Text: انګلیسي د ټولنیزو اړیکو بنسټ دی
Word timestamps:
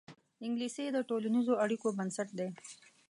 انګلیسي 0.45 0.85
د 0.91 0.97
ټولنیزو 1.09 1.53
اړیکو 1.63 1.87
بنسټ 1.97 2.29
دی 2.37 2.47